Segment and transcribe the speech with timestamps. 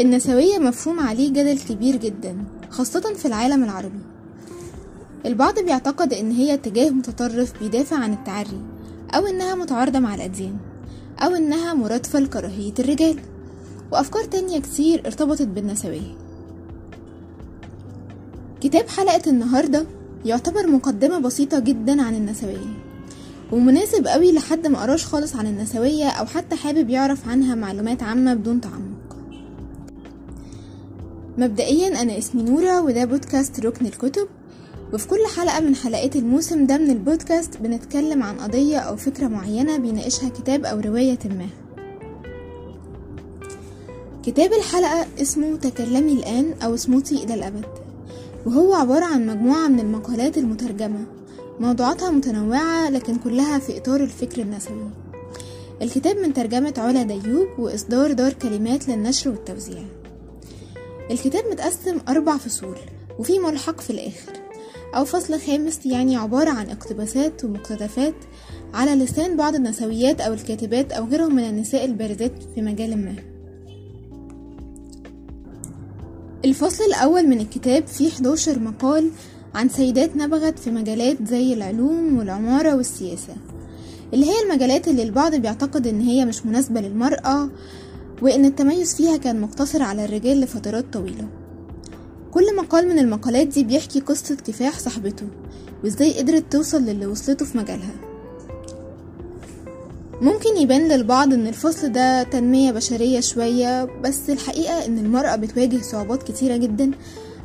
[0.00, 2.36] النسوية مفهوم عليه جدل كبير جدا
[2.70, 4.00] خاصة في العالم العربي.
[5.26, 8.60] البعض بيعتقد إن هي اتجاه متطرف بيدافع عن التعري
[9.14, 10.56] أو إنها متعارضة مع الأديان
[11.18, 13.18] أو إنها مرادفة لكراهية الرجال.
[13.92, 16.14] وأفكار تانية كتير ارتبطت بالنسوية.
[18.60, 19.86] كتاب حلقة النهاردة
[20.24, 22.80] يعتبر مقدمة بسيطة جدا عن النسوية
[23.52, 28.34] ومناسب قوي لحد ما قراش خالص عن النسوية أو حتى حابب يعرف عنها معلومات عامة
[28.34, 29.09] بدون تعمق.
[31.40, 34.28] مبدئيا أنا اسمي نورة وده بودكاست ركن الكتب.
[34.92, 39.76] وفي كل حلقة من حلقات الموسم ده من البودكاست بنتكلم عن قضية أو فكرة معينة
[39.76, 41.46] بيناقشها كتاب أو رواية ما.
[44.22, 47.64] كتاب الحلقة اسمه تكلمي الآن أو اسموتي إلى الأبد.
[48.46, 51.04] وهو عبارة عن مجموعة من المقالات المترجمة.
[51.60, 54.90] موضوعاتها متنوعة لكن كلها في إطار الفكر النسوي.
[55.82, 59.82] الكتاب من ترجمة علا ديوب وإصدار دار كلمات للنشر والتوزيع.
[61.10, 62.76] الكتاب متقسم أربع فصول
[63.18, 64.32] وفي ملحق في الآخر.
[64.94, 68.14] أو فصل خامس يعني عبارة عن اقتباسات ومقتطفات
[68.74, 73.14] على لسان بعض النسويات أو الكاتبات أو غيرهم من النساء البارزات في مجال ما.
[76.44, 79.10] الفصل الأول من الكتاب فيه 11 مقال
[79.54, 83.34] عن سيدات نبغت في مجالات زي العلوم والعمارة والسياسة.
[84.14, 87.50] اللي هي المجالات اللي البعض بيعتقد إن هي مش مناسبة للمرأة
[88.22, 91.28] وإن التميز فيها كان مقتصر على الرجال لفترات طويلة.
[92.30, 95.26] كل مقال من المقالات دي بيحكي قصة كفاح صاحبته
[95.84, 97.94] وإزاي قدرت توصل للي وصلته في مجالها.
[100.22, 106.22] ممكن يبان للبعض إن الفصل ده تنمية بشرية شوية بس الحقيقة إن المرأة بتواجه صعوبات
[106.22, 106.90] كتيرة جدا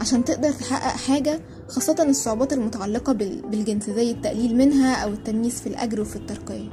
[0.00, 6.00] عشان تقدر تحقق حاجة خاصة الصعوبات المتعلقة بالجنس زي التقليل منها أو التمييز في الأجر
[6.00, 6.68] وفي الترقية.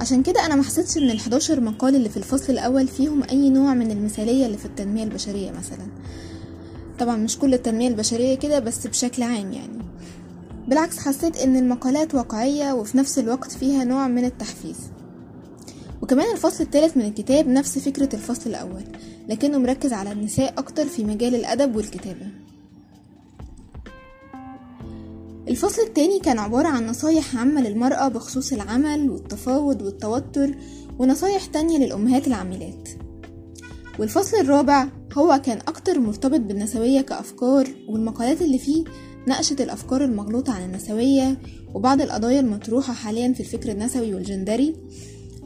[0.00, 3.90] عشان كده أنا محسيتش إن ال11 مقال اللي في الفصل الأول فيهم أي نوع من
[3.90, 5.86] المثالية اللي في التنمية البشرية مثلا.
[6.98, 9.82] طبعا مش كل التنمية البشرية كده بس بشكل عام يعني.
[10.68, 14.76] بالعكس حسيت إن المقالات واقعية وفي نفس الوقت فيها نوع من التحفيز.
[16.02, 18.82] وكمان الفصل الثالث من الكتاب نفس فكرة الفصل الأول
[19.28, 22.26] لكنه مركز على النساء أكتر في مجال الأدب والكتابة.
[25.48, 30.54] الفصل التاني كان عبارة عن نصايح عامة للمرأة بخصوص العمل والتفاوض والتوتر
[30.98, 32.88] ونصايح تانية للأمهات العاملات.
[33.98, 38.84] والفصل الرابع هو كان أكتر مرتبط بالنسوية كأفكار والمقالات اللي فيه
[39.26, 41.38] ناقشت الأفكار المغلوطة عن النسوية
[41.74, 44.74] وبعض القضايا المطروحة حاليا في الفكر النسوي والجندري.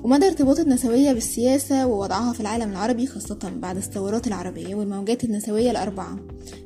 [0.05, 6.19] ومدى ارتباط النسوية بالسياسة ووضعها في العالم العربي خاصة بعد الثورات العربية والموجات النسوية الأربعة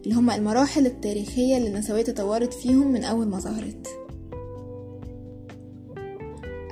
[0.05, 3.89] اللي هما المراحل التاريخية اللي النسوية تطورت فيهم من أول ما ظهرت.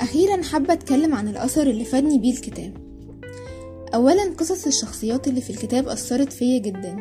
[0.00, 2.76] أخيرا حابة أتكلم عن الأثر اللي فادني بيه الكتاب.
[3.94, 6.96] أولا قصص الشخصيات اللي في الكتاب أثرت فيا جدا.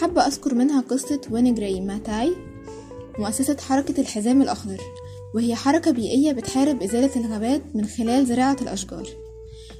[0.00, 2.32] حابة أذكر منها قصة وينجراي ماتاي
[3.18, 4.80] مؤسسة حركة الحزام الأخضر.
[5.34, 9.08] وهي حركة بيئية بتحارب إزالة الغابات من خلال زراعة الأشجار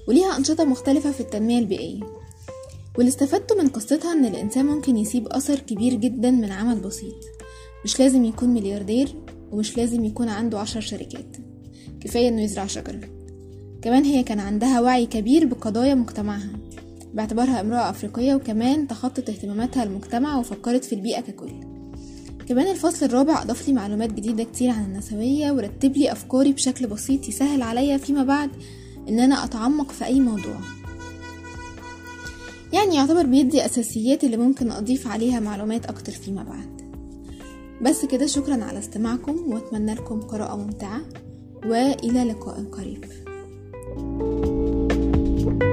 [0.08, 2.00] وليها أنشطة مختلفة في التنمية البيئية.
[2.98, 7.14] واللي استفدته من قصتها إن الإنسان ممكن يسيب أثر كبير جدا من عمل بسيط.
[7.84, 9.14] مش لازم يكون ملياردير
[9.52, 11.36] ومش لازم يكون عنده عشر شركات.
[12.00, 13.00] كفاية إنه يزرع شجرة
[13.82, 16.50] كمان هي كان عندها وعي كبير بقضايا مجتمعها
[17.14, 21.69] باعتبارها امرأة أفريقية وكمان تخطت اهتماماتها المجتمع وفكرت في البيئة ككل.
[22.50, 27.28] كمان الفصل الرابع أضاف لي معلومات جديدة كتير عن النسوية ورتب لي أفكاري بشكل بسيط
[27.28, 28.50] يسهل عليا فيما بعد
[29.08, 30.56] إن أنا أتعمق في أي موضوع.
[32.72, 36.82] يعني يعتبر بيدي أساسيات اللي ممكن أضيف عليها معلومات أكتر فيما بعد.
[37.82, 41.00] بس كده شكرا على استماعكم وأتمنى لكم قراءة ممتعة
[41.64, 43.04] وإلى لقاء قريب.
[45.40, 45.69] thank you